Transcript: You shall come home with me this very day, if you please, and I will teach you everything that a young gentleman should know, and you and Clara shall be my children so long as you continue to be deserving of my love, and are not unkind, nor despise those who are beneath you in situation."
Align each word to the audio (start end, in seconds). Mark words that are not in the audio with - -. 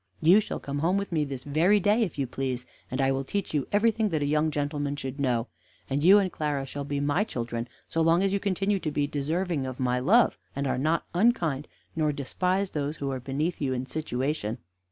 You 0.19 0.39
shall 0.39 0.59
come 0.59 0.79
home 0.79 0.97
with 0.97 1.11
me 1.11 1.25
this 1.25 1.43
very 1.43 1.79
day, 1.79 2.01
if 2.01 2.17
you 2.17 2.25
please, 2.25 2.65
and 2.89 2.99
I 2.99 3.11
will 3.11 3.23
teach 3.23 3.53
you 3.53 3.67
everything 3.71 4.09
that 4.09 4.23
a 4.23 4.25
young 4.25 4.49
gentleman 4.49 4.95
should 4.95 5.19
know, 5.19 5.45
and 5.91 6.03
you 6.03 6.17
and 6.17 6.31
Clara 6.31 6.65
shall 6.65 6.83
be 6.83 6.99
my 6.99 7.23
children 7.23 7.67
so 7.87 8.01
long 8.01 8.23
as 8.23 8.33
you 8.33 8.39
continue 8.39 8.79
to 8.79 8.89
be 8.89 9.05
deserving 9.05 9.67
of 9.67 9.79
my 9.79 9.99
love, 9.99 10.39
and 10.55 10.65
are 10.65 10.79
not 10.79 11.05
unkind, 11.13 11.67
nor 11.95 12.11
despise 12.11 12.71
those 12.71 12.95
who 12.97 13.11
are 13.11 13.19
beneath 13.19 13.61
you 13.61 13.73
in 13.73 13.85
situation." 13.85 14.57